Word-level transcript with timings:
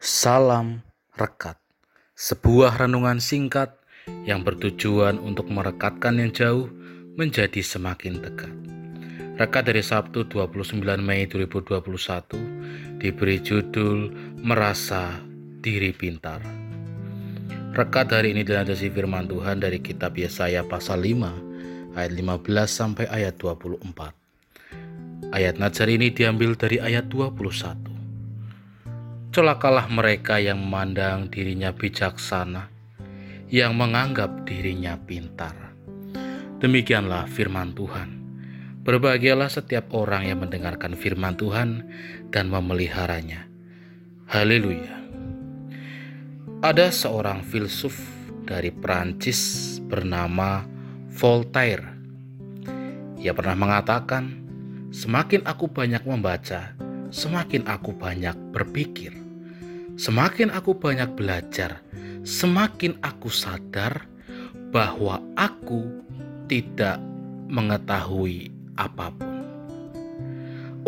Salam 0.00 0.80
Rekat, 1.12 1.60
sebuah 2.16 2.80
renungan 2.80 3.20
singkat 3.20 3.76
yang 4.24 4.40
bertujuan 4.40 5.20
untuk 5.20 5.52
merekatkan 5.52 6.16
yang 6.16 6.32
jauh 6.32 6.72
menjadi 7.20 7.60
semakin 7.60 8.24
dekat. 8.24 8.48
Rekat 9.36 9.68
dari 9.68 9.84
Sabtu 9.84 10.24
29 10.24 10.80
Mei 11.04 11.28
2021 11.28 12.96
diberi 12.96 13.44
judul 13.44 14.08
Merasa 14.40 15.20
Diri 15.60 15.92
Pintar. 15.92 16.40
Rekat 17.76 18.16
hari 18.16 18.32
ini 18.32 18.40
dilandasi 18.40 18.88
firman 18.88 19.28
Tuhan 19.28 19.60
dari 19.60 19.84
kitab 19.84 20.16
Yesaya 20.16 20.64
pasal 20.64 21.04
5 21.04 21.92
ayat 22.00 22.12
15 22.16 22.40
sampai 22.72 23.04
ayat 23.04 23.36
24. 23.36 23.84
Ayat 25.36 25.60
Nazar 25.60 25.92
ini 25.92 26.08
diambil 26.08 26.56
dari 26.56 26.80
ayat 26.80 27.12
21. 27.12 27.89
Celakalah 29.30 29.86
mereka 29.86 30.42
yang 30.42 30.58
memandang 30.58 31.30
dirinya 31.30 31.70
bijaksana, 31.70 32.66
yang 33.46 33.78
menganggap 33.78 34.42
dirinya 34.42 34.98
pintar. 34.98 35.54
Demikianlah 36.58 37.30
firman 37.30 37.70
Tuhan. 37.70 38.10
Berbahagialah 38.82 39.46
setiap 39.46 39.94
orang 39.94 40.26
yang 40.26 40.42
mendengarkan 40.42 40.98
firman 40.98 41.38
Tuhan 41.38 41.86
dan 42.34 42.50
memeliharanya. 42.50 43.46
Haleluya. 44.26 44.98
Ada 46.66 46.90
seorang 46.90 47.46
filsuf 47.46 48.02
dari 48.42 48.74
Prancis 48.74 49.78
bernama 49.78 50.66
Voltaire. 51.06 51.86
Ia 53.22 53.30
pernah 53.30 53.54
mengatakan, 53.54 54.26
"Semakin 54.90 55.46
aku 55.46 55.70
banyak 55.70 56.02
membaca, 56.02 56.74
semakin 57.14 57.70
aku 57.70 57.94
banyak 57.94 58.34
berpikir. 58.50 59.19
Semakin 60.00 60.48
aku 60.48 60.80
banyak 60.80 61.12
belajar, 61.12 61.84
semakin 62.24 62.96
aku 63.04 63.28
sadar 63.28 64.08
bahwa 64.72 65.20
aku 65.36 65.92
tidak 66.48 66.96
mengetahui 67.52 68.48
apa 68.80 69.12
pun. 69.12 69.44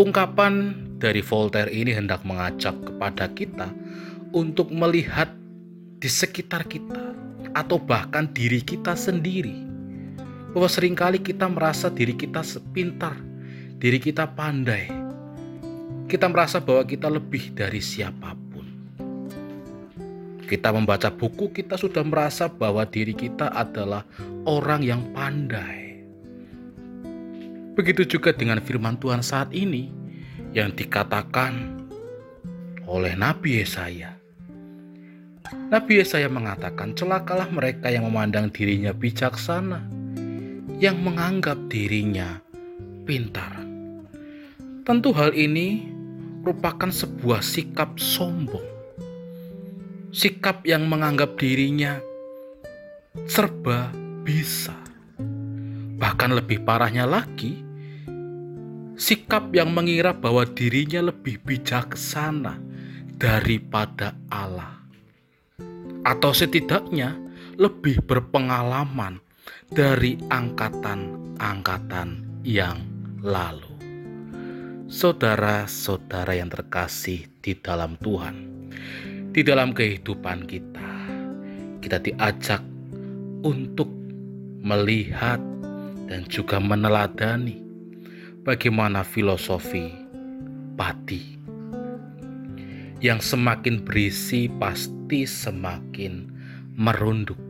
Ungkapan 0.00 0.72
dari 0.96 1.20
Voltaire 1.20 1.68
ini 1.68 1.92
hendak 1.92 2.24
mengajak 2.24 2.72
kepada 2.88 3.28
kita 3.36 3.68
untuk 4.32 4.72
melihat 4.72 5.28
di 6.00 6.08
sekitar 6.08 6.64
kita 6.64 7.12
atau 7.52 7.76
bahkan 7.76 8.32
diri 8.32 8.64
kita 8.64 8.96
sendiri. 8.96 9.60
Bahwa 10.56 10.72
sering 10.72 10.96
kali 10.96 11.20
kita 11.20 11.52
merasa 11.52 11.92
diri 11.92 12.16
kita 12.16 12.40
sepintar, 12.40 13.20
diri 13.76 14.00
kita 14.00 14.24
pandai, 14.24 14.88
kita 16.08 16.32
merasa 16.32 16.64
bahwa 16.64 16.88
kita 16.88 17.12
lebih 17.12 17.52
dari 17.52 17.84
siapa 17.84 18.32
pun. 18.32 18.41
Kita 20.52 20.68
membaca 20.68 21.08
buku, 21.08 21.48
kita 21.48 21.80
sudah 21.80 22.04
merasa 22.04 22.44
bahwa 22.44 22.84
diri 22.84 23.16
kita 23.16 23.48
adalah 23.56 24.04
orang 24.44 24.84
yang 24.84 25.00
pandai. 25.16 26.04
Begitu 27.72 28.04
juga 28.04 28.36
dengan 28.36 28.60
firman 28.60 29.00
Tuhan 29.00 29.24
saat 29.24 29.48
ini 29.56 29.88
yang 30.52 30.76
dikatakan 30.76 31.88
oleh 32.84 33.16
Nabi 33.16 33.64
Yesaya. 33.64 34.12
Nabi 35.72 36.04
Yesaya 36.04 36.28
mengatakan, 36.28 36.92
"Celakalah 36.92 37.48
mereka 37.48 37.88
yang 37.88 38.04
memandang 38.04 38.52
dirinya 38.52 38.92
bijaksana, 38.92 39.88
yang 40.76 41.00
menganggap 41.00 41.56
dirinya 41.72 42.44
pintar." 43.08 43.56
Tentu 44.84 45.16
hal 45.16 45.32
ini 45.32 45.88
merupakan 46.44 46.92
sebuah 46.92 47.40
sikap 47.40 47.96
sombong. 47.96 48.71
Sikap 50.12 50.68
yang 50.68 50.92
menganggap 50.92 51.40
dirinya 51.40 51.96
serba 53.24 53.88
bisa. 54.20 54.76
Bahkan 55.96 56.36
lebih 56.36 56.68
parahnya 56.68 57.08
lagi, 57.08 57.64
sikap 58.92 59.48
yang 59.56 59.72
mengira 59.72 60.12
bahwa 60.12 60.44
dirinya 60.44 61.08
lebih 61.08 61.40
bijaksana 61.40 62.60
daripada 63.16 64.12
Allah. 64.28 64.84
Atau 66.04 66.36
setidaknya 66.36 67.16
lebih 67.56 68.04
berpengalaman 68.04 69.16
dari 69.72 70.20
angkatan-angkatan 70.28 72.08
yang 72.44 72.84
lalu. 73.24 73.72
Saudara-saudara 74.92 76.36
yang 76.36 76.52
terkasih 76.52 77.32
di 77.40 77.56
dalam 77.56 77.96
Tuhan, 77.96 78.68
di 79.32 79.40
dalam 79.40 79.72
kehidupan 79.72 80.44
kita, 80.44 80.92
kita 81.80 81.96
diajak 82.04 82.60
untuk 83.40 83.88
melihat 84.60 85.40
dan 86.04 86.28
juga 86.28 86.60
meneladani 86.60 87.56
bagaimana 88.44 89.00
filosofi 89.00 89.88
padi 90.76 91.40
yang 93.00 93.24
semakin 93.24 93.80
berisi 93.80 94.52
pasti 94.60 95.24
semakin 95.24 96.28
merunduk, 96.76 97.40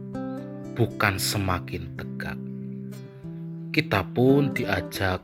bukan 0.79 1.19
semakin 1.19 1.99
tegak. 1.99 2.39
Kita 3.75 4.07
pun 4.07 4.55
diajak 4.55 5.19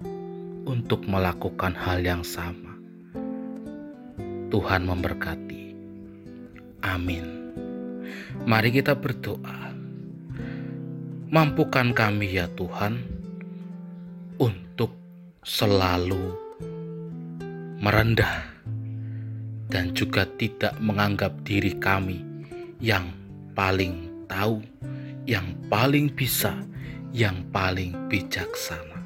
untuk 0.66 1.06
melakukan 1.06 1.72
hal 1.78 2.02
yang 2.02 2.26
sama. 2.26 2.74
Tuhan 4.50 4.84
memberkati. 4.84 5.67
Amin. 6.83 7.55
Mari 8.47 8.71
kita 8.75 8.94
berdoa. 8.94 9.72
Mampukan 11.28 11.93
kami 11.93 12.41
ya 12.41 12.49
Tuhan 12.56 13.05
untuk 14.41 14.97
selalu 15.44 16.33
merendah 17.84 18.49
dan 19.69 19.93
juga 19.93 20.25
tidak 20.41 20.72
menganggap 20.81 21.37
diri 21.44 21.77
kami 21.77 22.25
yang 22.81 23.12
paling 23.53 24.09
tahu, 24.25 24.65
yang 25.28 25.53
paling 25.69 26.09
bisa, 26.09 26.56
yang 27.12 27.45
paling 27.53 27.93
bijaksana 28.09 28.99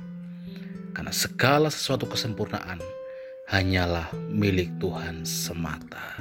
karena 0.93 1.13
segala 1.13 1.73
sesuatu 1.73 2.05
kesempurnaan 2.05 2.79
hanyalah 3.49 4.13
milik 4.29 4.71
Tuhan 4.79 5.25
semata. 5.25 6.21